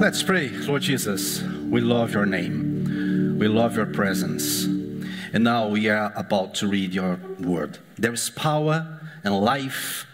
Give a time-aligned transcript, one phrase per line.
[0.00, 0.48] Let's pray.
[0.48, 3.36] Lord Jesus, we love your name.
[3.38, 4.64] We love your presence.
[4.64, 7.76] And now we are about to read your word.
[7.98, 10.06] There is power and life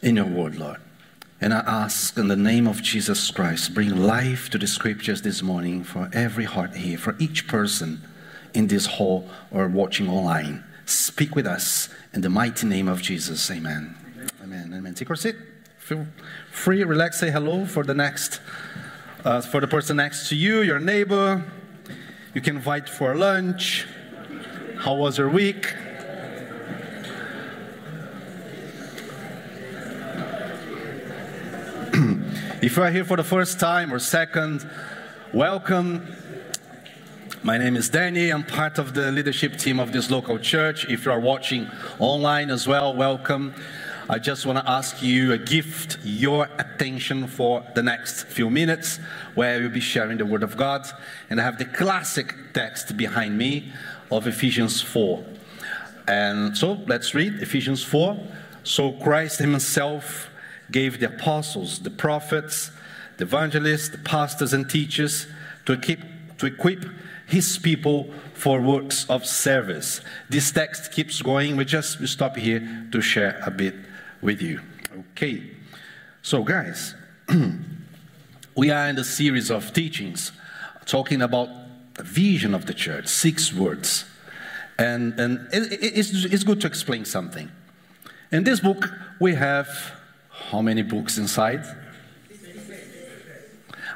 [0.00, 0.78] in your word, Lord.
[1.38, 5.42] And I ask in the name of Jesus Christ, bring life to the scriptures this
[5.42, 8.00] morning for every heart here, for each person
[8.54, 10.64] in this hall or watching online.
[10.86, 13.50] Speak with us in the mighty name of Jesus.
[13.50, 13.94] Amen.
[14.42, 14.72] Amen.
[14.74, 14.94] Amen.
[14.94, 15.36] Take your seat.
[15.88, 16.06] Feel
[16.50, 18.42] free, relax, say hello for the next,
[19.24, 21.42] uh, for the person next to you, your neighbor.
[22.34, 23.86] You can invite for lunch.
[24.76, 25.64] How was your week?
[32.60, 34.68] if you are here for the first time or second,
[35.32, 36.06] welcome.
[37.42, 38.28] My name is Danny.
[38.28, 40.84] I'm part of the leadership team of this local church.
[40.90, 41.66] If you are watching
[41.98, 43.54] online as well, welcome.
[44.10, 48.98] I just want to ask you a gift your attention for the next few minutes
[49.34, 50.88] where we'll be sharing the Word of God.
[51.28, 53.70] And I have the classic text behind me
[54.10, 55.22] of Ephesians 4.
[56.06, 58.18] And so let's read Ephesians 4.
[58.62, 60.30] So Christ Himself
[60.70, 62.70] gave the apostles, the prophets,
[63.18, 65.26] the evangelists, the pastors, and teachers
[65.66, 66.00] to equip,
[66.38, 66.86] to equip
[67.26, 70.00] his people for works of service.
[70.30, 71.58] This text keeps going.
[71.58, 73.74] We just stop here to share a bit
[74.20, 74.60] with you.
[75.10, 75.42] Okay.
[76.22, 76.94] So, guys,
[78.56, 80.32] we are in the series of teachings
[80.84, 81.48] talking about
[81.94, 84.04] the vision of the church, six words.
[84.78, 87.50] And, and it, it's, it's good to explain something.
[88.30, 89.68] In this book, we have
[90.30, 91.64] how many books inside?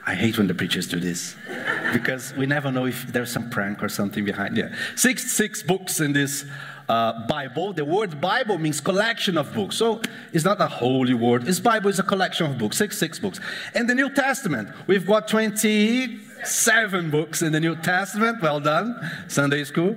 [0.05, 1.37] I hate when the preachers do this
[1.93, 4.57] because we never know if there's some prank or something behind.
[4.57, 6.45] Yeah, six six books in this
[6.89, 7.73] uh, Bible.
[7.73, 9.77] The word Bible means collection of books.
[9.77, 10.01] So
[10.33, 11.45] it's not a holy word.
[11.45, 13.41] This Bible is a collection of books, six, six books.
[13.75, 18.43] In the New Testament, we've got 27 books in the New Testament.
[18.43, 19.97] Well done, Sunday school.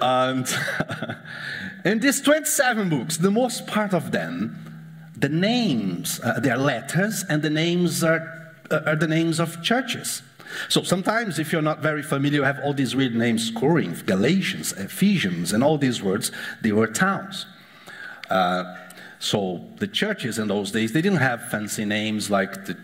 [0.00, 0.46] And
[1.84, 4.62] in these 27 books, the most part of them,
[5.16, 9.62] the names, uh, they are letters, and the names are, uh, are the names of
[9.62, 10.22] churches.
[10.68, 14.72] So sometimes, if you're not very familiar, you have all these weird names Corinth, Galatians,
[14.72, 17.46] Ephesians, and all these words, they were towns.
[18.30, 18.76] Uh,
[19.18, 22.76] so the churches in those days, they didn't have fancy names like the,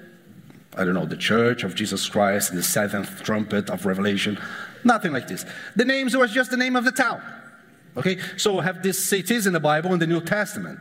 [0.76, 4.38] I don't know, the Church of Jesus Christ and the seventh trumpet of Revelation.
[4.84, 5.44] Nothing like this.
[5.76, 7.22] The names was just the name of the town.
[7.96, 10.80] Okay, so we have these cities in the Bible in the New Testament.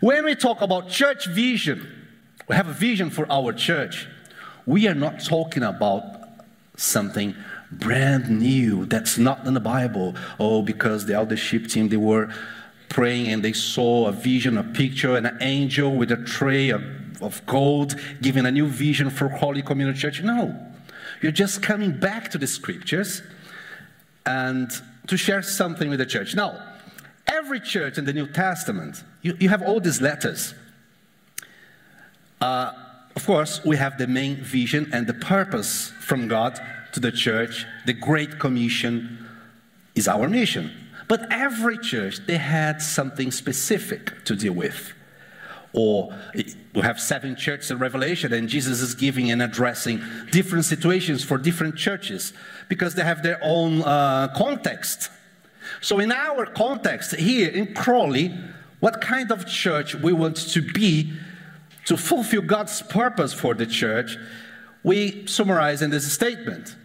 [0.00, 1.88] When we talk about church vision,
[2.48, 4.08] we have a vision for our church
[4.66, 6.04] we are not talking about
[6.76, 7.34] something
[7.70, 10.14] brand new that's not in the Bible.
[10.38, 12.32] Oh, because the eldership team, they were
[12.88, 16.82] praying and they saw a vision, a picture, an angel with a tray of,
[17.22, 20.22] of gold giving a new vision for Holy Community Church.
[20.22, 20.54] No.
[21.22, 23.22] You're just coming back to the scriptures
[24.26, 24.70] and
[25.06, 26.34] to share something with the church.
[26.34, 26.60] Now,
[27.26, 30.54] every church in the New Testament, you, you have all these letters.
[32.40, 32.72] Uh,
[33.14, 36.58] of course, we have the main vision and the purpose from God
[36.92, 37.66] to the church.
[37.86, 39.26] The Great Commission
[39.94, 40.72] is our mission.
[41.08, 44.94] But every church, they had something specific to deal with.
[45.74, 46.14] Or
[46.74, 51.38] we have seven churches in Revelation, and Jesus is giving and addressing different situations for
[51.38, 52.32] different churches
[52.68, 55.10] because they have their own uh, context.
[55.80, 58.34] So, in our context here in Crawley,
[58.80, 61.12] what kind of church we want to be
[61.86, 64.16] to fulfill God's purpose for the church,
[64.82, 66.76] we summarize in this statement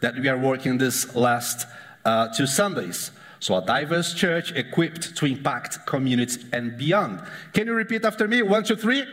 [0.00, 1.66] that we are working this last
[2.04, 3.10] uh, two Sundays.
[3.40, 7.22] So, a diverse church equipped to impact communities and beyond.
[7.52, 8.42] Can you repeat after me?
[8.42, 9.04] One, two, three.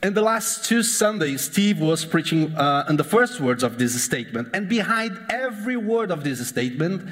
[0.00, 4.00] In the last two Sundays, Steve was preaching uh, in the first words of this
[4.02, 7.10] statement, and behind every word of this statement,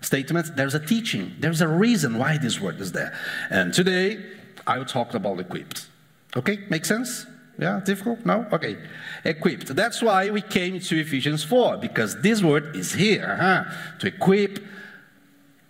[0.00, 1.34] statements, there's a teaching.
[1.38, 3.16] There's a reason why this word is there.
[3.50, 4.24] And today,
[4.66, 5.88] I will talk about equipped.
[6.36, 7.26] Okay, make sense?
[7.58, 8.24] Yeah, difficult?
[8.26, 8.46] No?
[8.52, 8.76] Okay.
[9.24, 9.74] Equipped.
[9.74, 13.64] That's why we came to Ephesians 4, because this word is here huh?
[14.00, 14.62] to equip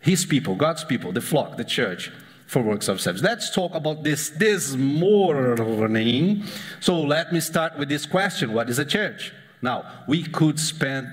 [0.01, 2.11] his people, God's people, the flock, the church,
[2.47, 3.23] for works of service.
[3.23, 6.45] Let's talk about this this morning.
[6.81, 9.33] So let me start with this question What is a church?
[9.63, 11.09] Now, we could spend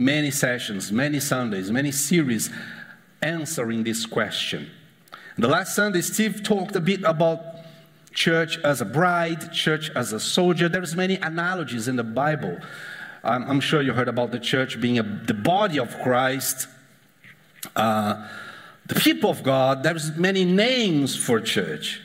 [0.00, 2.48] many sessions, many Sundays, many series
[3.20, 4.70] answering this question.
[5.36, 7.40] The last Sunday, Steve talked a bit about
[8.14, 10.70] church as a bride, church as a soldier.
[10.70, 12.58] There's many analogies in the Bible.
[13.22, 16.66] I'm, I'm sure you heard about the church being a, the body of Christ,
[17.76, 18.26] uh,
[18.86, 22.00] the people of God, there's many names for church.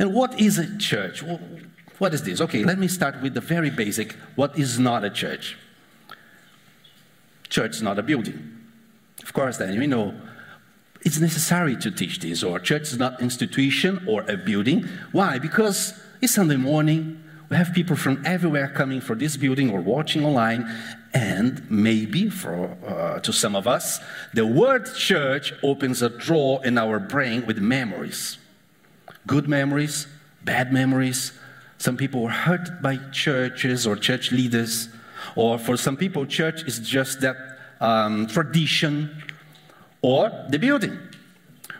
[0.00, 1.22] And what is a church?
[1.98, 2.40] What is this?
[2.40, 4.14] Okay, let me start with the very basic.
[4.34, 5.56] What is not a church?
[7.48, 8.56] Church is not a building.
[9.22, 10.14] Of course, then we know
[11.02, 14.88] it's necessary to teach this, or church is not institution or a building.
[15.12, 15.38] Why?
[15.38, 17.22] Because it's Sunday morning.
[17.48, 20.68] We have people from everywhere coming for this building or watching online,
[21.14, 24.00] and maybe for uh, to some of us,
[24.34, 28.36] the word church opens a drawer in our brain with memories,
[29.26, 30.06] good memories,
[30.44, 31.32] bad memories.
[31.78, 34.88] Some people were hurt by churches or church leaders,
[35.34, 37.36] or for some people, church is just that
[37.80, 39.22] um, tradition
[40.02, 40.98] or the building.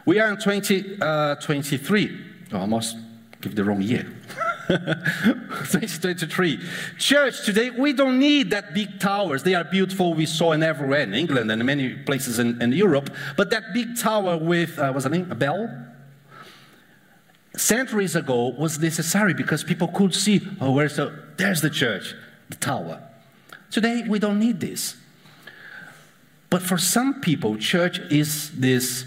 [0.05, 2.05] We are in 2023.
[2.07, 2.97] Uh, oh, almost
[3.41, 4.11] give the wrong year.
[4.69, 6.61] 2023.
[6.99, 9.43] Church, today we don't need that big towers.
[9.43, 10.15] They are beautiful.
[10.15, 13.11] We saw in everywhere in England and many places in, in Europe.
[13.37, 15.31] But that big tower with, uh, what's the name?
[15.31, 15.87] A bell?
[17.57, 22.15] Centuries ago was necessary because people could see, oh, where's the, there's the church,
[22.51, 23.03] the tower.
[23.71, 24.97] Today we don't need this.
[26.51, 29.05] But for some people, church is this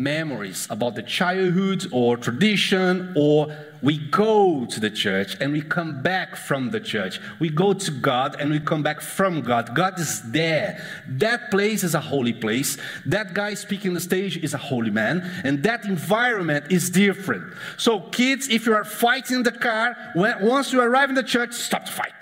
[0.00, 6.02] memories about the childhood or tradition, or we go to the church and we come
[6.02, 7.20] back from the church.
[7.38, 9.74] We go to God and we come back from God.
[9.74, 10.82] God is there.
[11.06, 12.78] That place is a holy place.
[13.04, 17.52] That guy speaking on the stage is a holy man, and that environment is different.
[17.76, 21.52] So, kids, if you are fighting in the car, once you arrive in the church,
[21.52, 22.12] stop the fight.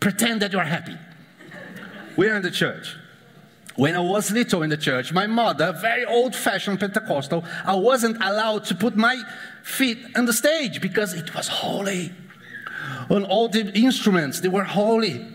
[0.00, 0.96] Pretend that you are happy.
[2.16, 2.96] We are in the church.
[3.76, 8.16] When I was little in the church, my mother, very old fashioned Pentecostal, I wasn't
[8.16, 9.22] allowed to put my
[9.62, 12.12] feet on the stage because it was holy.
[13.08, 15.26] And all the instruments, they were holy.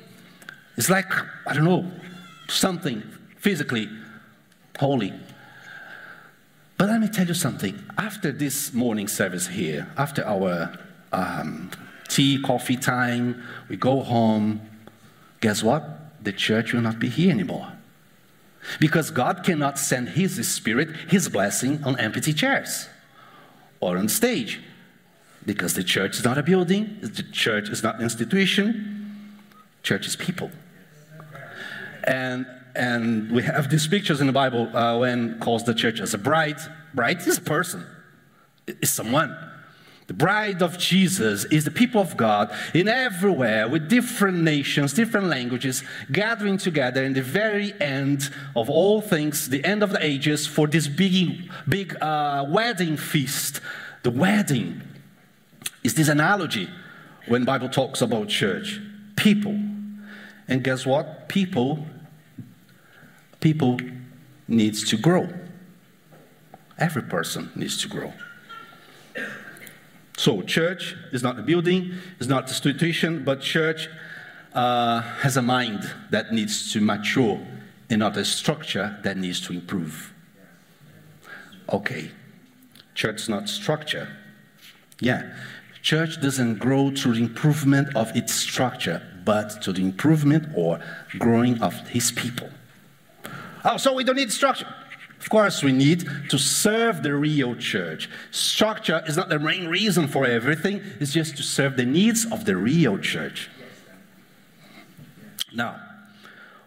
[0.78, 1.12] It's like,
[1.48, 1.92] I don't know,
[2.48, 3.04] something
[3.38, 3.90] physically
[4.78, 5.14] holy.
[6.78, 7.82] But let me tell you something.
[7.98, 10.78] After this morning service here, after our
[11.14, 11.72] um,
[12.08, 14.62] tea, coffee time, we go home.
[15.42, 16.24] Guess what?
[16.24, 17.72] The church will not be here anymore.
[18.80, 22.88] Because God cannot send His Spirit, His blessing on empty chairs
[23.80, 24.60] or on stage.
[25.46, 29.40] Because the church is not a building, the church is not an institution,
[29.84, 30.50] church is people.
[32.04, 36.16] And, and we have these pictures in the Bible uh, when calls the church as
[36.16, 36.58] a bride.
[36.96, 37.86] Bride is a person,
[38.66, 39.38] it's someone.
[40.08, 45.28] The bride of Jesus is the people of God in everywhere with different nations, different
[45.28, 50.46] languages, gathering together in the very end of all things, the end of the ages,
[50.46, 53.62] for this big, big uh, wedding feast.
[54.04, 54.84] The wedding
[55.84, 56.70] is this analogy
[57.28, 58.80] when Bible talks about church.
[59.16, 59.60] People.
[60.48, 61.28] And guess what?
[61.30, 61.88] People,
[63.40, 63.80] people
[64.48, 65.30] needs to grow.
[66.78, 68.14] Every person needs to grow.
[70.18, 73.90] So, church is not a building, it's not a institution, but church
[74.54, 77.40] uh, has a mind that needs to mature
[77.90, 80.14] and not a structure that needs to improve.
[81.72, 82.12] Okay,
[82.94, 84.08] church is not structure.
[85.02, 85.34] Yeah,
[85.82, 90.80] church doesn't grow through the improvement of its structure, but to the improvement or
[91.20, 92.50] growing of his people.
[93.66, 94.68] Oh, so we don't need structure.
[95.26, 98.12] Of course, we need to serve the real church.
[98.30, 102.46] Structure is not the main reason for everything, it's just to serve the needs of
[102.46, 103.50] the real church.
[105.52, 105.82] Now,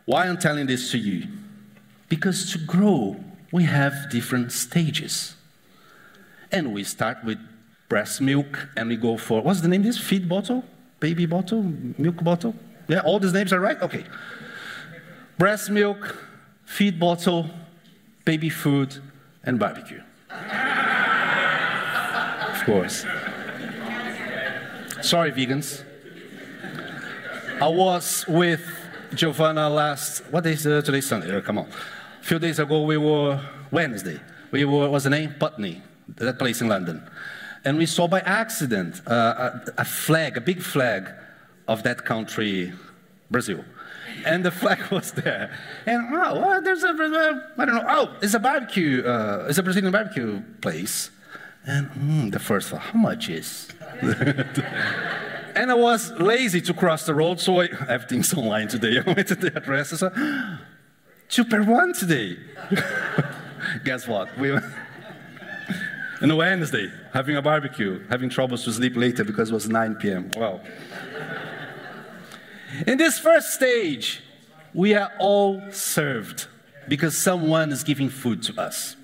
[0.07, 1.29] why I'm telling this to you?
[2.09, 3.23] Because to grow,
[3.53, 5.37] we have different stages.
[6.51, 7.39] And we start with
[7.89, 9.99] breast milk and we go for what's the name this?
[9.99, 10.65] Feed bottle?
[10.99, 11.63] Baby bottle?
[11.97, 12.57] Milk bottle?
[12.89, 13.81] Yeah, all these names are right?
[13.81, 14.05] Okay.
[15.39, 16.17] Breast milk,
[16.65, 17.49] feed bottle,
[18.29, 18.95] baby food,
[19.45, 20.03] and barbecue.
[22.53, 23.07] of course.
[25.01, 25.83] Sorry, vegans.
[27.59, 28.61] I was with
[29.15, 31.01] Giovanna last, what is uh, today?
[31.01, 31.35] Sunday.
[31.35, 31.69] Oh, come on.
[32.21, 34.21] A few days ago, we were, Wednesday,
[34.51, 35.35] we were, what's the name?
[35.41, 35.81] Putney,
[36.17, 37.09] that place in London.
[37.65, 41.09] And we saw by accident uh, a, a flag, a big flag
[41.67, 42.75] of that country,
[43.31, 43.65] Brazil
[44.25, 45.57] and the flag was there.
[45.87, 46.89] And oh, well, there's a,
[47.59, 51.11] I don't know, oh, it's a barbecue, uh, it's a Brazilian barbecue place.
[51.67, 53.69] And mm, the first thought, how much is?
[54.01, 58.99] and I was lazy to cross the road, so I, everything's online today.
[59.05, 60.13] I went to the address and said,
[61.29, 62.39] two per one today.
[63.85, 64.37] Guess what?
[64.39, 64.65] We went
[66.23, 69.97] on a Wednesday, having a barbecue, having troubles to sleep later because it was 9
[69.97, 70.31] p.m.
[70.37, 70.61] Well.
[72.87, 74.21] In this first stage,
[74.75, 76.47] we are all served
[76.89, 78.97] because someone is giving food to us.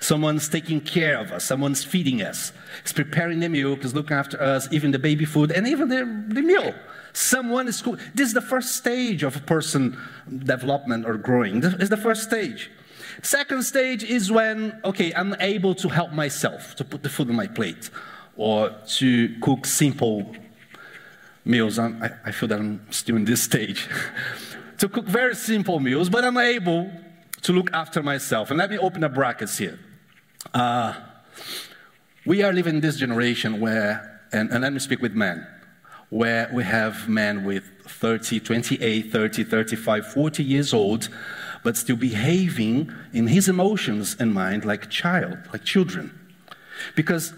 [0.00, 1.44] Someone's taking care of us.
[1.44, 2.52] Someone's feeding us.
[2.84, 6.04] Is preparing the meal, is looking after us, even the baby food, and even the,
[6.28, 6.74] the meal.
[7.12, 7.96] Someone is cool.
[8.14, 9.98] This is the first stage of a person
[10.44, 11.60] development or growing.
[11.60, 12.70] This is the first stage.
[13.22, 17.36] Second stage is when, okay, I'm able to help myself to put the food on
[17.36, 17.90] my plate
[18.36, 20.32] or to cook simple
[21.48, 21.78] meals.
[21.78, 23.88] I, I feel that I'm still in this stage.
[24.78, 26.90] to cook very simple meals, but I'm able
[27.42, 28.50] to look after myself.
[28.50, 29.78] And let me open the brackets here.
[30.54, 30.94] Uh,
[32.24, 35.46] we are living in this generation where, and, and let me speak with men,
[36.10, 41.08] where we have men with 30, 28, 30, 35, 40 years old,
[41.64, 46.12] but still behaving in his emotions and mind like child, like children.
[46.94, 47.34] Because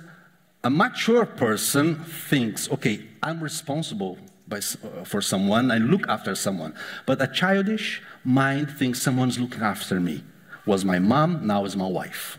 [0.63, 6.75] a mature person thinks, okay, I'm responsible by, uh, for someone, I look after someone.
[7.07, 10.23] But a childish mind thinks someone's looking after me.
[10.67, 12.39] Was my mom, now is my wife.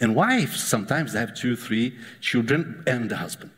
[0.00, 3.52] And wives sometimes have two, three children and the husband.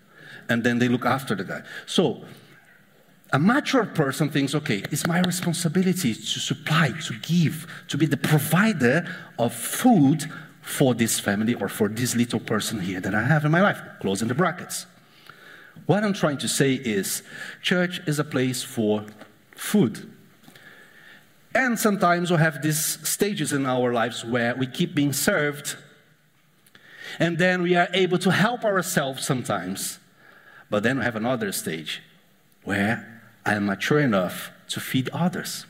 [0.49, 1.63] And then they look after the guy.
[1.87, 2.25] So
[3.33, 8.17] a mature person thinks, okay, it's my responsibility to supply, to give, to be the
[8.17, 9.07] provider
[9.39, 10.31] of food
[10.63, 13.81] for this family or for this little person here that I have in my life.
[14.01, 14.87] Closing the brackets.
[15.87, 17.23] What I'm trying to say is,
[17.61, 19.05] church is a place for
[19.55, 20.11] food.
[21.55, 25.77] And sometimes we have these stages in our lives where we keep being served,
[27.19, 29.99] and then we are able to help ourselves sometimes.
[30.71, 32.01] But then we have another stage
[32.65, 35.67] where I am mature enough to feed others,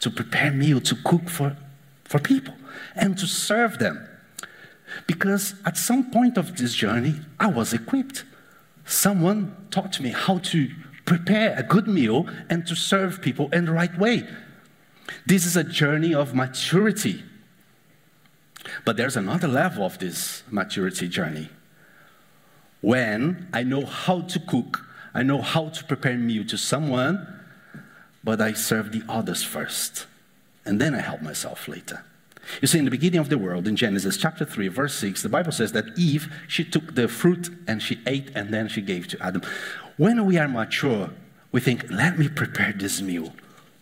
[0.00, 1.56] to prepare meal, to cook for,
[2.04, 2.54] for people,
[2.94, 4.08] and to serve them.
[5.06, 8.24] Because at some point of this journey, I was equipped.
[8.84, 10.70] Someone taught me how to
[11.04, 14.26] prepare a good meal and to serve people in the right way.
[15.26, 17.22] This is a journey of maturity.
[18.84, 21.48] But there's another level of this maturity journey.
[22.80, 27.26] When I know how to cook, I know how to prepare a meal to someone,
[28.22, 30.06] but I serve the others first.
[30.64, 32.04] And then I help myself later.
[32.60, 35.28] You see, in the beginning of the world, in Genesis chapter 3, verse 6, the
[35.28, 39.08] Bible says that Eve, she took the fruit and she ate and then she gave
[39.08, 39.42] to Adam.
[39.96, 41.10] When we are mature,
[41.52, 43.32] we think, let me prepare this meal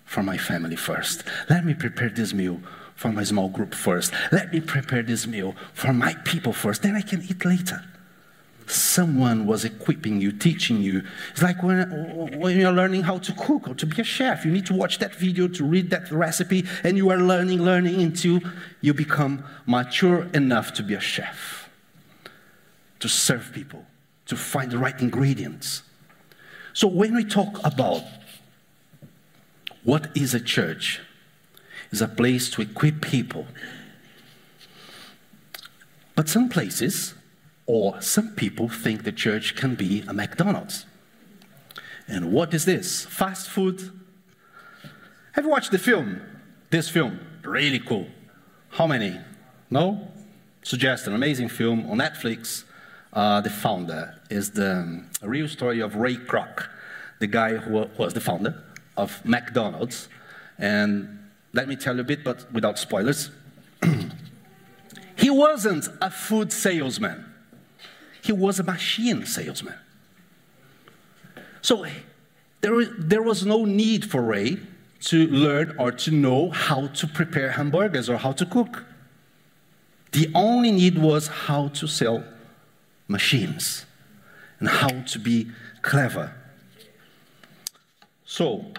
[0.05, 1.25] for my family first.
[1.51, 2.61] Let me prepare this meal
[2.95, 4.13] for my small group first.
[4.33, 6.83] Let me prepare this meal for my people first.
[6.83, 7.83] Then I can eat later.
[8.67, 11.03] Someone was equipping you, teaching you.
[11.31, 14.45] It's like when, when you're learning how to cook or to be a chef.
[14.45, 18.03] You need to watch that video to read that recipe, and you are learning, learning
[18.03, 18.41] until
[18.81, 21.69] you become mature enough to be a chef,
[22.99, 23.87] to serve people,
[24.27, 25.83] to find the right ingredients.
[26.73, 28.03] So when we talk about
[29.87, 31.01] what is a church?
[31.93, 33.47] Is a place to equip people.
[36.17, 37.15] But some places
[37.67, 40.87] or some people think the church can be a McDonald's.
[42.09, 43.05] And what is this?
[43.07, 43.91] Fast food.
[45.33, 46.21] Have you watched the film?
[46.71, 48.07] This film, really cool.
[48.71, 49.19] How many?
[49.71, 50.09] No?
[50.63, 52.65] Suggest an amazing film on Netflix.
[53.13, 56.69] Uh, the founder is the um, real story of Ray Kroc,
[57.19, 58.63] the guy who was the founder
[58.97, 60.09] of McDonald's.
[60.59, 61.19] And
[61.53, 63.31] let me tell you a bit, but without spoilers.
[65.17, 67.26] he wasn't a food salesman,
[68.27, 69.79] he was a machine salesman.
[71.63, 71.87] So
[72.61, 74.59] there, there was no need for Ray
[75.01, 78.85] to learn or to know how to prepare hamburgers or how to cook.
[80.13, 82.25] The only need was how to sell
[83.07, 83.85] machines
[84.59, 85.49] and how to be
[85.83, 86.35] clever.
[88.25, 88.73] So,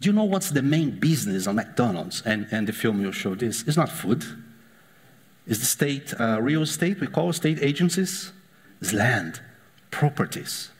[0.00, 2.22] do you know what's the main business of McDonald's?
[2.24, 3.64] And, and the film will show this.
[3.66, 4.24] It's not food.
[5.46, 8.32] It's the state, uh, real estate, we call state agencies.
[8.90, 9.40] Land,
[9.90, 10.70] properties.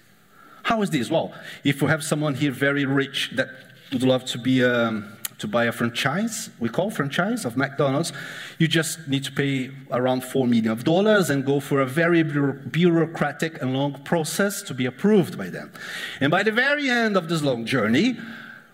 [0.65, 1.11] How is this?
[1.11, 1.33] Well,
[1.65, 3.49] if we have someone here very rich that
[3.93, 8.13] would love to be um, to buy a franchise, we call franchise of McDonald's,
[8.59, 12.23] you just need to pay around four million of dollars and go for a very
[12.23, 15.73] bureaucratic and long process to be approved by them.
[16.21, 18.17] And by the very end of this long journey,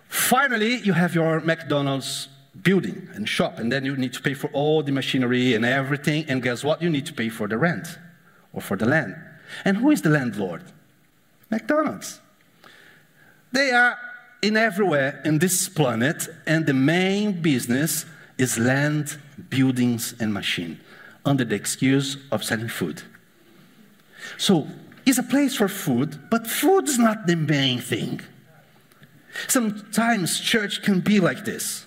[0.08, 2.28] finally you have your McDonald's
[2.62, 6.26] building and shop, and then you need to pay for all the machinery and everything.
[6.28, 6.82] And guess what?
[6.82, 7.98] You need to pay for the rent
[8.58, 9.14] or for the land.
[9.64, 10.62] And who is the landlord?
[11.48, 12.20] McDonald's.
[13.52, 13.96] They are
[14.42, 18.04] in everywhere in this planet, and the main business
[18.36, 19.16] is land,
[19.48, 20.80] buildings, and machine,
[21.24, 23.02] under the excuse of selling food.
[24.36, 24.66] So
[25.06, 28.20] it's a place for food, but food is not the main thing.
[29.46, 31.86] Sometimes church can be like this.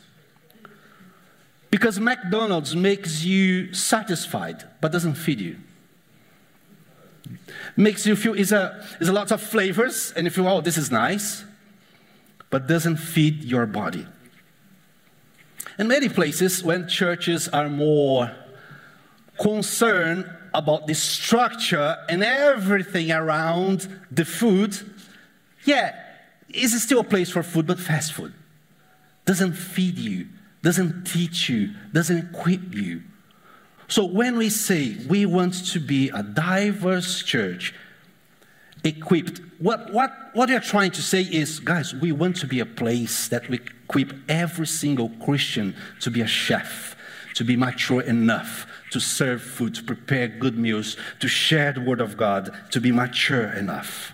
[1.70, 5.58] Because McDonald's makes you satisfied, but doesn't feed you.
[7.76, 10.78] Makes you feel, is a, is a lot of flavors, and you feel, oh, this
[10.78, 11.44] is nice,
[12.50, 14.06] but doesn't feed your body.
[15.80, 18.32] In many places, when churches are more
[19.40, 24.78] concerned about the structure and everything around the food,
[25.64, 25.96] yeah,
[26.50, 28.34] is still a place for food, but fast food.
[29.26, 30.28] Doesn't feed you,
[30.62, 33.04] doesn't teach you, doesn't equip you.
[33.92, 37.76] So when we say we want to be a diverse church,
[38.86, 42.66] equipped, what, what, what you're trying to say is, guys, we want to be a
[42.66, 46.96] place that we equip every single Christian to be a chef,
[47.36, 52.02] to be mature enough to serve food, to prepare good meals, to share the word
[52.02, 54.14] of God, to be mature enough.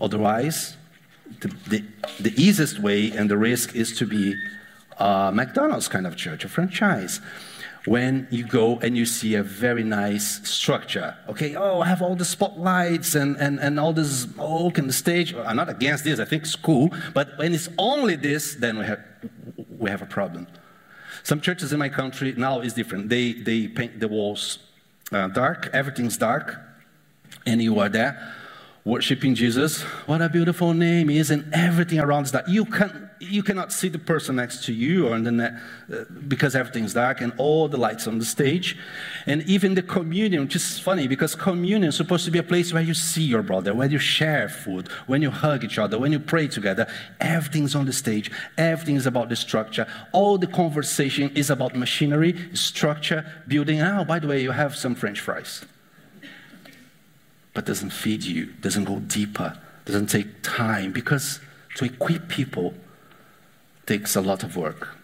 [0.00, 0.76] Otherwise,
[1.40, 1.84] the, the,
[2.18, 4.34] the easiest way and the risk is to be
[4.98, 7.20] a McDonald's kind of church, a franchise.
[7.84, 12.14] When you go and you see a very nice structure, okay, oh, I have all
[12.14, 15.34] the spotlights and, and, and all this oak and the stage.
[15.34, 18.84] I'm not against this, I think it's cool, but when it's only this, then we
[18.84, 19.00] have,
[19.78, 20.46] we have a problem.
[21.24, 23.08] Some churches in my country now is different.
[23.08, 24.58] They, they paint the walls
[25.10, 26.60] uh, dark, everything's dark,
[27.46, 28.32] and you are there
[28.84, 29.82] worshiping Jesus.
[30.06, 32.48] What a beautiful name is, and everything around is that.
[32.48, 35.54] You can you cannot see the person next to you or in the net,
[35.92, 38.76] uh, because everything's dark and all the lights on the stage,
[39.26, 42.72] and even the communion, which is funny because communion is supposed to be a place
[42.72, 46.10] where you see your brother, where you share food, when you hug each other, when
[46.10, 46.86] you pray together.
[47.20, 48.30] Everything's on the stage.
[48.58, 49.86] Everything is about the structure.
[50.10, 53.80] All the conversation is about machinery, structure, building.
[53.80, 55.64] Oh, by the way, you have some French fries
[57.54, 61.40] but doesn't feed you, doesn't go deeper, doesn't take time because
[61.76, 62.74] to equip people
[63.86, 64.96] takes a lot of work.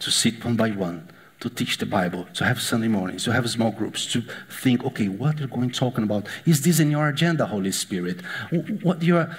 [0.00, 1.08] To sit one by one,
[1.40, 5.08] to teach the Bible, to have Sunday mornings, to have small groups, to think, okay,
[5.08, 6.26] what are you going talking about?
[6.46, 8.20] Is this in your agenda, Holy Spirit?
[8.82, 9.36] What you're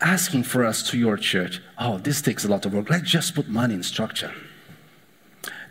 [0.00, 1.60] asking for us to your church?
[1.78, 2.90] Oh, this takes a lot of work.
[2.90, 4.32] Let's just put money in structure.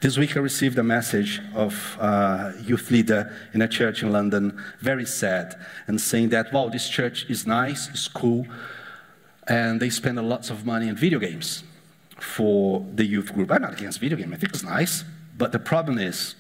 [0.02, 4.58] This week I received a message of a youth leader in a church in London,
[4.80, 8.48] very sad, and saying that, wow, this church is nice, it's cool,
[9.46, 11.66] and they spend a lots of money on video games
[12.18, 13.52] for the youth group.
[13.52, 15.04] I'm not against video games, I think it's nice,
[15.38, 16.36] but the problem is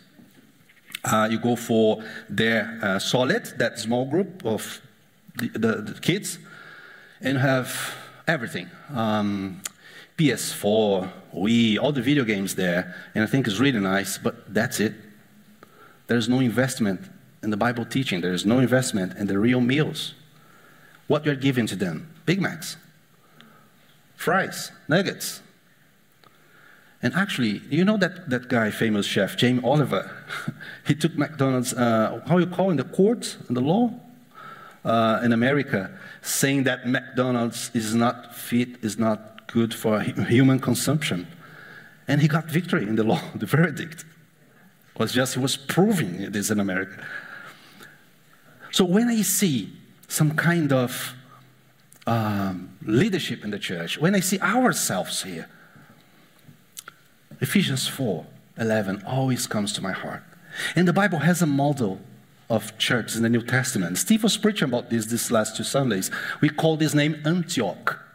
[1.03, 4.79] uh, you go for their uh, solid, that small group of
[5.37, 6.39] the, the, the kids,
[7.19, 7.93] and have
[8.25, 8.69] everything.
[8.95, 9.61] Um,
[10.19, 14.81] PS4, Wii, all the video games there, and I think it's really nice, but that's
[14.81, 14.93] it.
[16.07, 16.99] There's no investment
[17.41, 20.13] in the Bible teaching, there's no investment in the real meals.
[21.07, 22.75] What you're giving to them Big Macs,
[24.17, 25.41] fries, nuggets.
[27.01, 30.11] And actually, you know that, that guy, famous chef, Jamie Oliver?
[30.85, 33.93] he took McDonald's, uh, how you call in the court, in the law?
[34.83, 41.27] Uh, in America, saying that McDonald's is not fit, is not good for human consumption.
[42.07, 43.21] And he got victory in the law.
[43.35, 44.05] The verdict
[44.97, 47.05] was just he was proving this in America.
[48.71, 49.71] So when I see
[50.07, 51.13] some kind of
[52.05, 55.47] um, leadership in the church, when I see ourselves here,
[57.41, 58.25] Ephesians 4
[58.57, 60.21] 11 always comes to my heart.
[60.75, 62.01] And the Bible has a model
[62.49, 63.97] of church in the New Testament.
[63.97, 66.11] Steve was preaching about this this last two Sundays.
[66.41, 68.08] We call this name Antioch.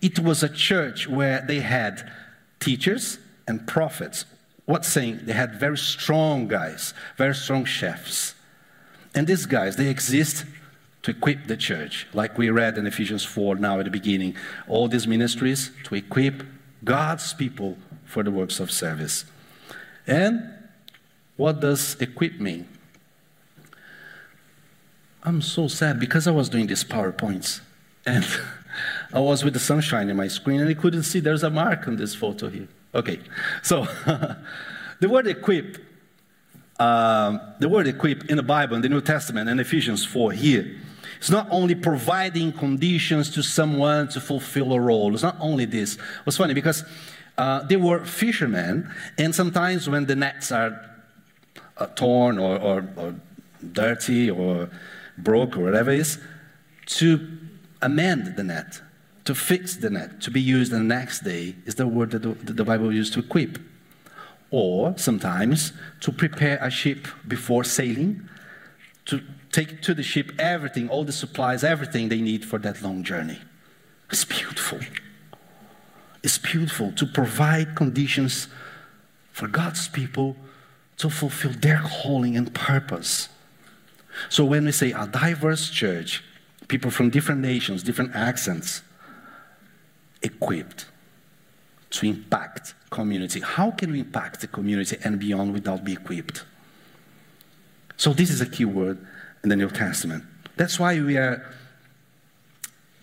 [0.00, 2.10] It was a church where they had
[2.60, 4.24] teachers and prophets.
[4.66, 5.20] What's saying?
[5.24, 8.34] They had very strong guys, very strong chefs.
[9.14, 10.44] And these guys, they exist
[11.02, 14.36] to equip the church, like we read in Ephesians 4 now at the beginning.
[14.66, 16.42] All these ministries to equip
[16.82, 19.26] God's people for the works of service.
[20.06, 20.50] And
[21.36, 22.68] what does equip mean?
[25.22, 27.60] I'm so sad because I was doing these PowerPoints
[28.06, 28.24] and
[29.12, 31.86] I was with the sunshine in my screen and I couldn't see there's a mark
[31.88, 32.68] on this photo here.
[32.94, 33.20] Okay,
[33.62, 33.84] so
[35.00, 35.78] the word equip,
[36.78, 40.76] um, the word equip in the Bible, in the New Testament, in Ephesians 4 here,
[41.18, 45.14] it's not only providing conditions to someone to fulfill a role.
[45.14, 45.94] It's not only this.
[45.94, 46.84] It was funny because
[47.38, 50.80] uh, they were fishermen, and sometimes when the nets are
[51.78, 53.14] uh, torn or, or, or
[53.72, 54.68] dirty or
[55.18, 56.18] broke or whatever it is,
[56.86, 57.26] to
[57.84, 58.80] amend the net
[59.24, 62.52] to fix the net, to be used the next day, is the word that the,
[62.52, 63.58] the Bible uses to equip.
[64.50, 68.28] Or sometimes to prepare a ship before sailing,
[69.06, 73.02] to take to the ship everything, all the supplies, everything they need for that long
[73.02, 73.38] journey.
[74.10, 74.80] It's beautiful.
[76.22, 78.48] It's beautiful to provide conditions
[79.32, 80.36] for God's people
[80.98, 83.28] to fulfill their calling and purpose.
[84.28, 86.22] So when we say a diverse church,
[86.68, 88.82] people from different nations, different accents,
[90.22, 90.86] equipped
[91.90, 93.40] to impact community.
[93.40, 96.44] How can we impact the community and beyond without being equipped?
[97.96, 98.98] So this is a key word
[99.42, 100.24] in the New Testament.
[100.56, 101.44] That's why we are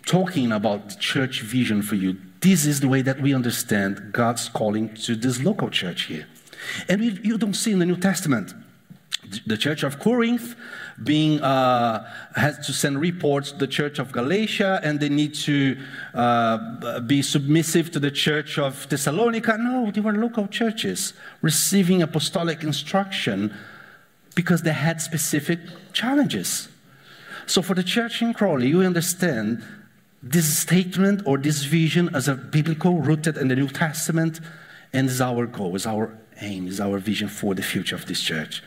[0.05, 2.17] talking about the church vision for you.
[2.41, 6.27] This is the way that we understand God's calling to this local church here.
[6.89, 8.53] And you don't see in the New Testament
[9.45, 10.55] the church of Corinth
[11.03, 15.77] being uh, has to send reports to the church of Galatia, and they need to
[16.13, 19.57] uh, be submissive to the church of Thessalonica.
[19.57, 23.53] No, they were local churches receiving apostolic instruction
[24.35, 25.59] because they had specific
[25.93, 26.69] challenges.
[27.45, 29.63] So, for the church in Crawley, you understand
[30.23, 34.39] this statement or this vision as a biblical, rooted in the New Testament,
[34.93, 38.21] and is our goal, is our aim, is our vision for the future of this
[38.21, 38.63] church.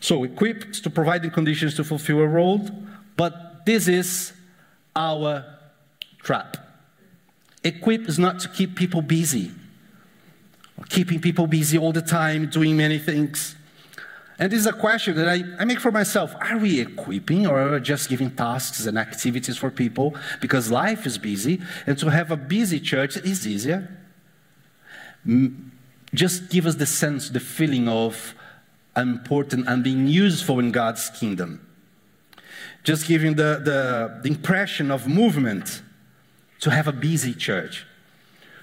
[0.00, 2.68] So, equipped to providing conditions to fulfill a role,
[3.16, 4.32] but this is
[4.94, 5.44] our
[6.22, 6.56] trap.
[7.64, 9.50] Equip is not to keep people busy,
[10.88, 13.56] keeping people busy all the time, doing many things.
[14.38, 16.32] And this is a question that I, I make for myself.
[16.40, 20.14] Are we equipping or are we just giving tasks and activities for people?
[20.40, 23.88] Because life is busy, and to have a busy church is easier.
[26.14, 28.34] Just give us the sense, the feeling of
[29.02, 31.66] important and being useful in God's kingdom.
[32.84, 35.82] Just giving the, the, the impression of movement
[36.60, 37.86] to have a busy church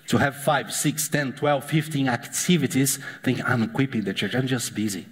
[0.07, 4.75] to have 5, 6, 10, 12, 15 activities, think I'm equipping the church, I'm just
[4.75, 5.07] busy.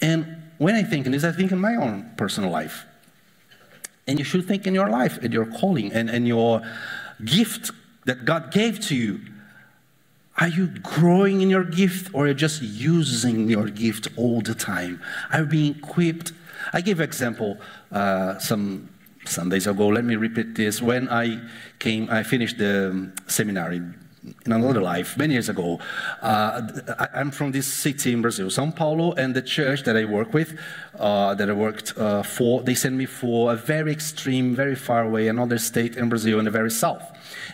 [0.00, 2.84] And when I think in this, I think in my own personal life.
[4.06, 6.62] And you should think in your life, in your calling, and, and your
[7.24, 7.70] gift
[8.06, 9.20] that God gave to you.
[10.38, 14.54] Are you growing in your gift or are you just using your gift all the
[14.54, 15.02] time?
[15.32, 16.32] Are you being equipped?
[16.72, 17.58] I gave example
[17.90, 18.88] uh, some
[19.24, 19.88] Sundays ago.
[19.88, 20.80] Let me repeat this.
[20.80, 21.40] When I
[21.80, 23.82] came, I finished the seminary
[24.46, 25.78] in another life, many years ago.
[26.20, 26.62] Uh,
[26.98, 30.34] I, am from this city in Brazil, São Paulo, and the church that I work
[30.34, 30.58] with,
[30.98, 35.04] uh, that I worked uh, for, they sent me for a very extreme, very far
[35.04, 37.02] away, another state in Brazil, in the very south.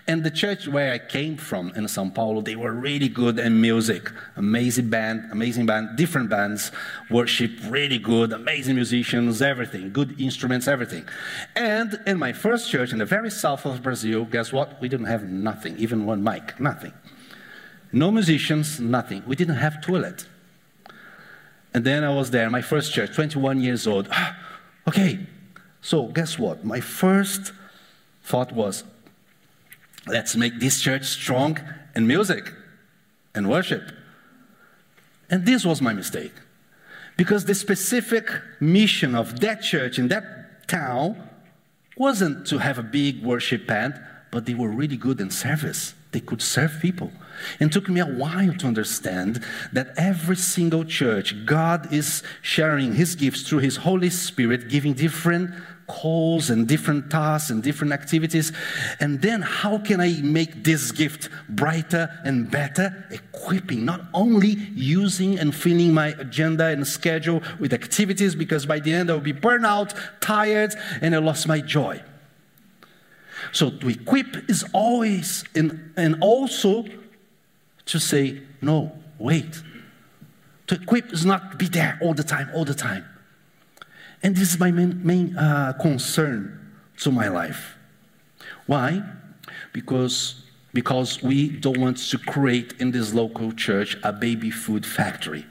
[0.06, 3.58] And the church where I came from in Sao Paulo, they were really good in
[3.58, 4.10] music.
[4.36, 6.72] Amazing band, amazing band, different bands,
[7.10, 11.08] worship really good, amazing musicians, everything, good instruments, everything.
[11.56, 14.78] And in my first church in the very south of Brazil, guess what?
[14.78, 16.92] We didn't have nothing, even one mic, nothing.
[17.90, 19.22] No musicians, nothing.
[19.26, 20.26] We didn't have toilet.
[21.72, 24.10] And then I was there, my first church, 21 years old.
[24.88, 25.26] okay,
[25.80, 26.62] so guess what?
[26.62, 27.52] My first
[28.22, 28.84] thought was,
[30.06, 31.58] Let's make this church strong
[31.96, 32.52] in music
[33.34, 33.90] and worship.
[35.30, 36.32] And this was my mistake.
[37.16, 38.28] Because the specific
[38.60, 41.28] mission of that church in that town
[41.96, 45.94] wasn't to have a big worship band, but they were really good in service.
[46.10, 47.12] They could serve people.
[47.60, 53.14] And took me a while to understand that every single church, God is sharing His
[53.14, 55.54] gifts through His Holy Spirit, giving different
[55.86, 58.52] calls and different tasks and different activities.
[59.00, 63.06] And then how can I make this gift brighter and better?
[63.10, 68.92] Equipping, not only using and filling my agenda and schedule with activities, because by the
[68.92, 72.02] end I'll be burned out, tired, and I lost my joy.
[73.52, 76.84] So to equip is always, in, and also
[77.86, 79.62] to say, no, wait.
[80.68, 83.04] To equip is not be there all the time, all the time.
[84.24, 86.58] And this is my main, main uh, concern
[86.96, 87.76] to my life.
[88.66, 89.02] Why?
[89.74, 95.44] Because, because we don't want to create in this local church a baby food factory.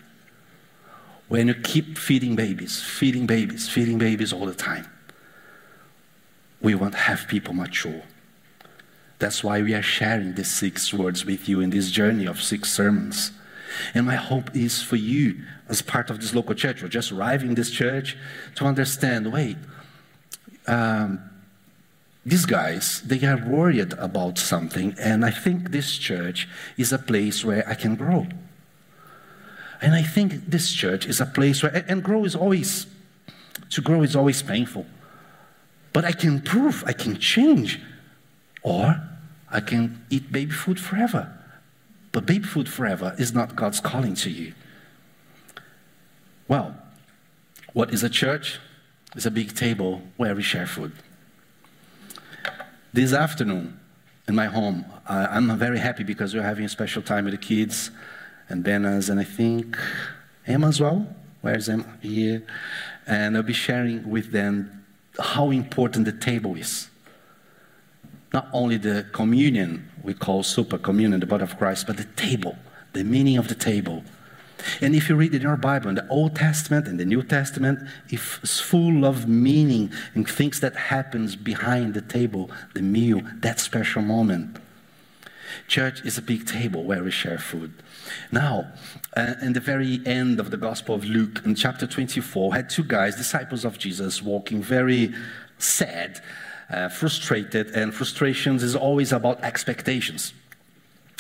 [1.28, 4.90] When you keep feeding babies, feeding babies, feeding babies all the time,
[6.60, 8.02] we want to have people mature.
[9.20, 12.74] That's why we are sharing these six words with you in this journey of six
[12.74, 13.32] sermons.
[13.94, 17.56] And my hope is for you, as part of this local church, or just arriving
[17.56, 18.18] this church,
[18.56, 19.58] to understand wait,
[20.68, 21.20] um,
[22.26, 27.44] these guys, they are worried about something, and I think this church is a place
[27.44, 28.28] where I can grow.
[29.82, 32.88] And I think this church is a place where, and grow is always,
[33.72, 34.86] to grow is always painful.
[35.92, 37.82] But I can prove, I can change,
[38.62, 39.02] or
[39.52, 41.38] I can eat baby food forever.
[42.14, 44.54] But baby food forever is not God's calling to you.
[46.48, 46.78] Well,
[47.74, 48.60] what is a church?
[49.16, 50.94] It's a big table where we share food.
[52.94, 53.80] This afternoon,
[54.28, 54.86] in my home.
[55.08, 57.92] I'm very happy because we're having a special time with the kids
[58.50, 59.78] and Benas, and I think
[60.48, 61.14] Emma as well.
[61.42, 61.98] Where's Emma?
[62.02, 62.44] Here.
[63.06, 64.86] And I'll be sharing with them
[65.20, 66.90] how important the table is.
[68.34, 72.58] Not only the communion we call super communion, the body of Christ, but the table,
[72.94, 74.04] the meaning of the table.
[74.82, 77.80] And if you read in your Bible, in the Old Testament and the New Testament,
[78.10, 84.02] it's full of meaning and things that happens behind the table, the meal, that special
[84.02, 84.58] moment.
[85.68, 87.74] Church is a big table where we share food.
[88.32, 88.72] Now,
[89.16, 92.84] uh, in the very end of the Gospel of Luke, in chapter 24, had two
[92.84, 95.14] guys, disciples of Jesus, walking very
[95.58, 96.22] sad,
[96.70, 100.34] uh, frustrated, and frustrations is always about expectations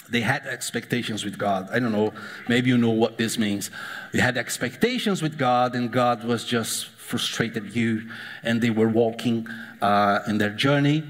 [0.09, 1.69] they had expectations with God.
[1.71, 2.13] I don't know,
[2.47, 3.71] maybe you know what this means.
[4.11, 8.09] They had expectations with God, and God was just frustrated you,
[8.43, 9.47] and they were walking
[9.81, 11.03] uh, in their journey.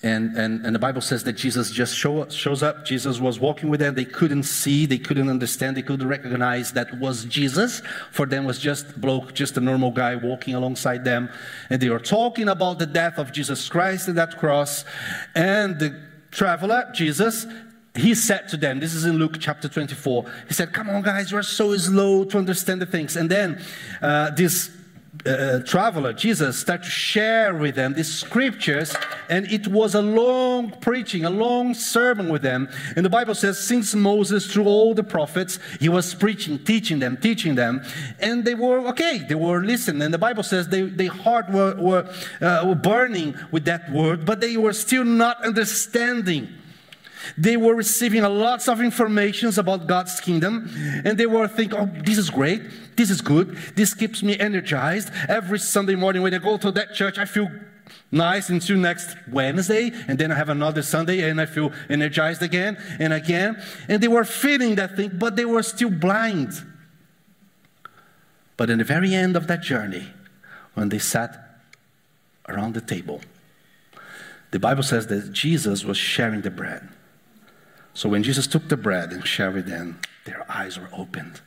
[0.00, 2.84] And, and, and the Bible says that Jesus just show, shows up.
[2.84, 3.96] Jesus was walking with them.
[3.96, 7.82] They couldn't see, they couldn't understand, they couldn't recognize that was Jesus.
[8.12, 11.28] For them was just bloke, just a normal guy walking alongside them.
[11.68, 14.84] And they were talking about the death of Jesus Christ at that cross.
[15.34, 17.46] And the traveler, Jesus,
[17.96, 21.32] he said to them, this is in Luke chapter 24, he said, Come on, guys,
[21.32, 23.16] you are so slow to understand the things.
[23.16, 23.60] And then
[24.00, 24.70] uh, this
[25.26, 28.94] uh, traveler, Jesus, started to share with them these scriptures,
[29.28, 32.68] and it was a long preaching, a long sermon with them.
[32.96, 37.16] And the Bible says, since Moses, through all the prophets, he was preaching, teaching them,
[37.16, 37.82] teaching them,
[38.20, 40.02] and they were okay, they were listening.
[40.02, 44.24] And the Bible says they, their heart were, were, uh, were burning with that word,
[44.24, 46.48] but they were still not understanding.
[47.36, 50.70] They were receiving a lots of informations about God's kingdom,
[51.04, 52.62] and they were thinking, "Oh, this is great.
[52.96, 53.56] This is good.
[53.74, 55.10] This keeps me energized.
[55.28, 57.50] Every Sunday morning when I go to that church, I feel
[58.10, 62.76] nice until next Wednesday, and then I have another Sunday, and I feel energized again
[62.98, 63.56] and again."
[63.88, 66.62] And they were feeling that thing, but they were still blind.
[68.56, 70.12] But in the very end of that journey,
[70.74, 71.60] when they sat
[72.48, 73.20] around the table,
[74.50, 76.88] the Bible says that Jesus was sharing the bread.
[77.98, 81.40] So when Jesus took the bread and shared with them, their eyes were opened.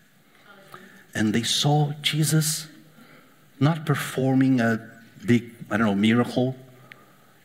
[1.16, 2.68] And they saw Jesus
[3.58, 4.86] not performing a
[5.26, 6.58] big, I don't know, miracle.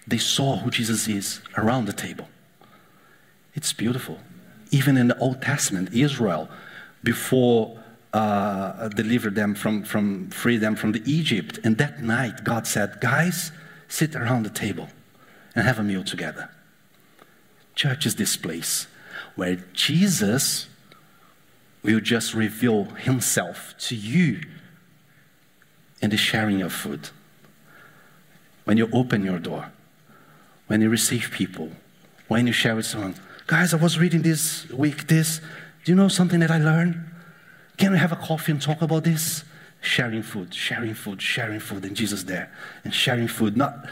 [0.09, 2.27] They saw who Jesus is around the table.
[3.55, 4.19] It's beautiful.
[4.73, 6.49] Even in the Old Testament, Israel,
[7.05, 7.79] before
[8.13, 13.01] uh, delivered them from, from, free them from the Egypt, and that night God said,
[13.01, 13.53] guys,
[13.87, 14.89] sit around the table
[15.55, 16.51] and have a meal together.
[17.77, 18.89] Church is this place
[19.37, 20.67] where Jesus
[21.83, 24.41] will just reveal himself to you
[26.01, 27.11] in the sharing of food.
[28.65, 29.71] When you open your door,
[30.67, 31.71] when you receive people,
[32.27, 33.15] when you share with someone,
[33.47, 35.41] guys, I was reading this week this.
[35.85, 37.05] Do you know something that I learned?
[37.77, 39.45] Can we have a coffee and talk about this?
[39.81, 42.51] Sharing food, sharing food, sharing food, and Jesus there,
[42.85, 43.57] and sharing food.
[43.57, 43.89] Not,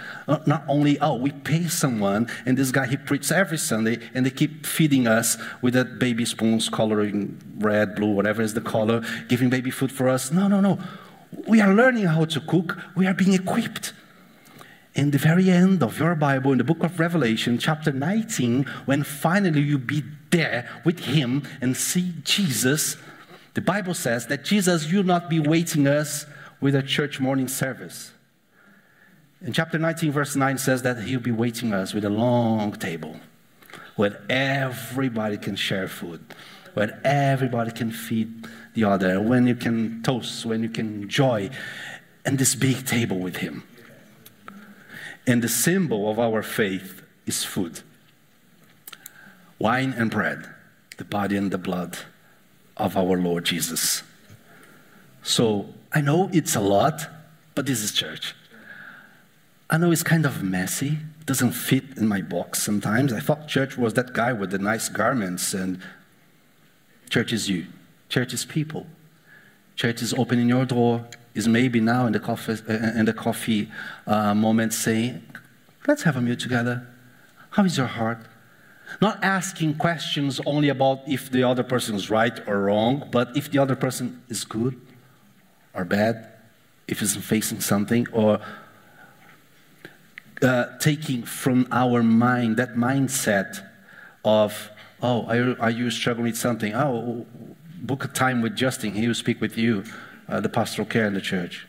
[0.47, 4.31] not, only, oh, we pay someone, and this guy, he preaches every Sunday, and they
[4.31, 9.51] keep feeding us with that baby spoons coloring red, blue, whatever is the color, giving
[9.51, 10.33] baby food for us.
[10.33, 10.79] No, no, no.
[11.47, 13.93] We are learning how to cook, we are being equipped.
[14.95, 19.03] In the very end of your Bible, in the book of Revelation, chapter 19, when
[19.03, 22.97] finally you be there with him and see Jesus
[23.55, 26.27] the Bible says that Jesus will not be waiting us
[26.61, 28.13] with a church morning service.
[29.41, 33.17] In chapter 19, verse 9 says that he'll be waiting us with a long table
[33.97, 36.35] where everybody can share food,
[36.75, 41.49] where everybody can feed the other, when you can toast, when you can enjoy,
[42.25, 43.63] and this big table with him.
[45.27, 47.81] And the symbol of our faith is food
[49.61, 50.47] wine and bread,
[50.97, 51.97] the body and the blood
[52.77, 54.03] of our Lord Jesus.
[55.23, 57.09] So I know it's a lot,
[57.55, 58.35] but this is church.
[59.71, 63.13] I know it's kind of messy, doesn't fit in my box sometimes.
[63.13, 65.81] I thought church was that guy with the nice garments, and
[67.09, 67.67] church is you.
[68.09, 68.87] Church is people.
[69.77, 73.71] Church is opening your door, is maybe now in the coffee, uh, in the coffee
[74.07, 75.23] uh, moment saying,
[75.87, 76.87] let's have a meal together.
[77.51, 78.19] How is your heart?
[79.01, 83.51] Not asking questions only about if the other person is right or wrong, but if
[83.51, 84.81] the other person is good
[85.75, 86.29] or bad,
[86.87, 88.41] if he's facing something, or
[90.43, 93.67] uh, taking from our mind that mindset
[94.25, 94.71] of,
[95.03, 96.75] oh, are, you struggling with something?
[96.75, 97.27] Oh,
[97.81, 98.93] book a time with Justin.
[98.93, 99.85] He will speak with you,
[100.29, 101.67] uh, the pastoral care in the church.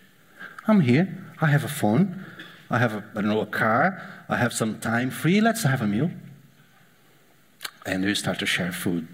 [0.67, 1.23] I'm here.
[1.41, 2.25] I have a phone.
[2.69, 4.01] I have a, I don't know, a car.
[4.27, 5.39] I have some time free.
[5.41, 6.11] Let's have a meal.
[7.85, 9.07] And we start to share food.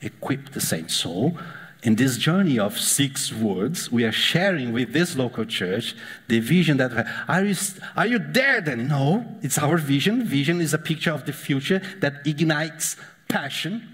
[0.00, 0.94] Equip the saints.
[0.94, 1.36] So,
[1.82, 5.94] in this journey of six words, we are sharing with this local church
[6.26, 7.54] the vision that are you,
[7.96, 8.88] are you there then?
[8.88, 10.24] No, it's our vision.
[10.24, 12.96] Vision is a picture of the future that ignites
[13.28, 13.88] passion.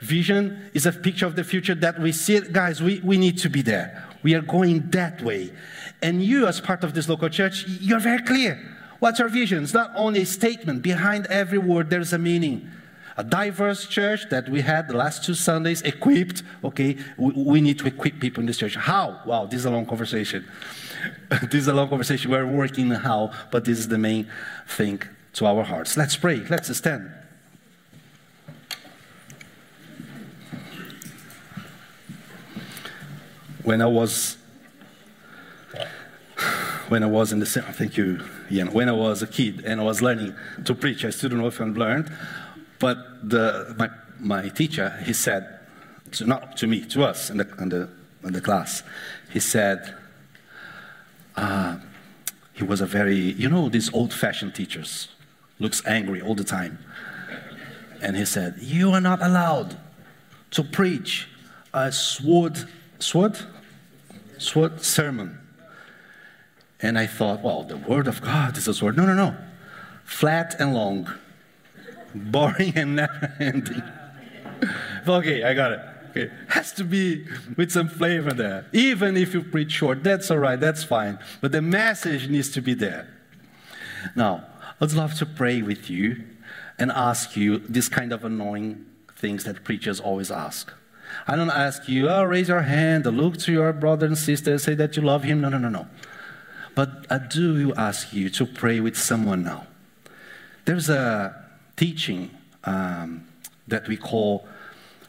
[0.00, 3.50] Vision is a picture of the future that we see, guys, we, we need to
[3.50, 4.06] be there.
[4.22, 5.52] We are going that way.
[6.02, 8.60] And you, as part of this local church, you're very clear.
[9.00, 9.64] What's our vision?
[9.64, 10.82] It's not only a statement.
[10.82, 12.70] Behind every word, there's a meaning.
[13.18, 16.44] A diverse church that we had the last two Sundays equipped.
[16.62, 18.76] Okay, we, we need to equip people in this church.
[18.76, 19.20] How?
[19.26, 20.46] Wow, this is a long conversation.
[21.42, 22.30] this is a long conversation.
[22.30, 24.28] We're working how, but this is the main
[24.68, 25.02] thing
[25.32, 25.96] to our hearts.
[25.96, 26.46] Let's pray.
[26.48, 27.10] Let's stand.
[33.64, 34.36] When I was
[36.88, 38.72] when I was in the thank you, Ian.
[38.72, 41.48] When I was a kid and I was learning to preach, I still don't know
[41.48, 42.12] if I learned,
[42.78, 45.60] but the, my, my teacher, he said,
[46.12, 47.88] to, not to me, to us in the, in the,
[48.24, 48.82] in the class,
[49.30, 49.94] he said,
[51.36, 51.78] uh,
[52.52, 55.08] he was a very, you know, these old fashioned teachers,
[55.58, 56.78] looks angry all the time.
[58.00, 59.76] And he said, You are not allowed
[60.52, 61.28] to preach
[61.74, 63.38] a sword, sword,
[64.38, 65.38] sword sermon
[66.80, 68.96] and I thought, well, the Word of God is a sword.
[68.96, 69.36] No, no, no.
[70.04, 71.12] Flat and long,
[72.14, 73.82] boring and never ending.
[75.06, 75.80] okay, I got it.
[76.10, 76.30] Okay.
[76.48, 78.66] Has to be with some flavor there.
[78.72, 81.18] Even if you preach short, that's all right, that's fine.
[81.40, 83.08] But the message needs to be there.
[84.16, 84.46] Now,
[84.80, 86.24] I'd love to pray with you
[86.78, 90.72] and ask you this kind of annoying things that preachers always ask.
[91.26, 94.74] I don't ask you, oh, raise your hand, look to your brother and sister, say
[94.74, 95.40] that you love him.
[95.40, 95.86] No, no, no, no.
[96.74, 99.66] But I do ask you to pray with someone now.
[100.64, 101.37] There's a
[101.78, 102.30] teaching
[102.64, 103.26] um,
[103.66, 104.46] that we call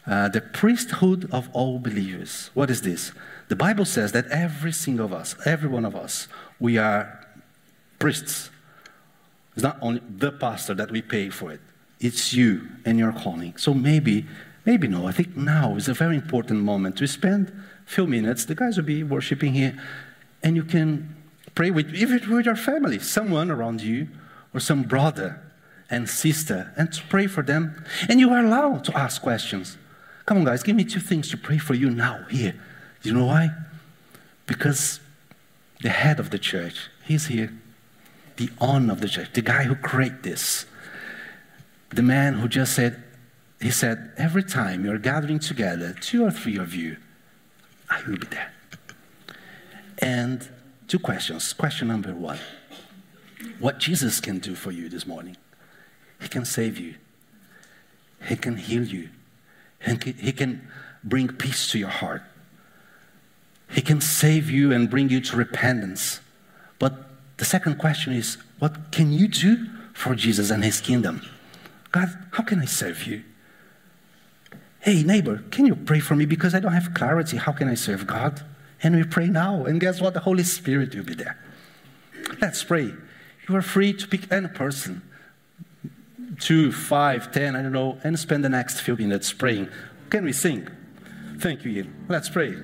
[0.06, 2.50] uh, the priesthood of all believers.
[2.54, 3.12] What is this?
[3.48, 6.28] The Bible says that every single of us, every one of us,
[6.58, 7.26] we are
[7.98, 8.50] priests.
[9.54, 11.60] It's not only the pastor that we pay for it,
[12.00, 13.58] it's you and your calling.
[13.58, 14.26] So maybe,
[14.64, 17.52] maybe no, I think now is a very important moment to spend
[17.86, 18.46] a few minutes.
[18.46, 19.78] The guys will be worshiping here,
[20.42, 21.16] and you can
[21.54, 24.08] Pray with, even with your family, someone around you,
[24.54, 25.40] or some brother
[25.90, 27.84] and sister, and to pray for them.
[28.08, 29.76] And you are allowed to ask questions.
[30.26, 32.54] Come on, guys, give me two things to pray for you now, here.
[33.02, 33.50] You know why?
[34.46, 35.00] Because
[35.82, 37.52] the head of the church, he's here.
[38.36, 40.66] The owner of the church, the guy who created this,
[41.90, 43.02] the man who just said,
[43.60, 46.96] he said, every time you're gathering together, two or three of you,
[47.90, 48.52] I will be there.
[49.98, 50.48] And
[50.86, 51.52] two questions.
[51.52, 52.38] Question number one
[53.58, 55.36] What Jesus can do for you this morning?
[56.20, 56.94] He can save you,
[58.26, 59.08] He can heal you,
[59.80, 60.68] He can
[61.02, 62.22] bring peace to your heart.
[63.70, 66.20] He can save you and bring you to repentance.
[66.80, 66.94] But
[67.36, 71.22] the second question is what can you do for Jesus and His kingdom?
[71.92, 73.22] God, how can I serve you?
[74.80, 77.36] Hey, neighbor, can you pray for me because I don't have clarity?
[77.36, 78.42] How can I serve God?
[78.82, 79.64] And we pray now.
[79.64, 80.14] And guess what?
[80.14, 81.38] The Holy Spirit will be there.
[82.40, 82.94] Let's pray.
[83.48, 85.02] You are free to pick any person
[86.40, 89.68] two, five, ten, I don't know, and spend the next few minutes praying.
[90.08, 90.68] Can we sing?
[91.38, 92.06] Thank you, Ian.
[92.08, 92.56] Let's pray.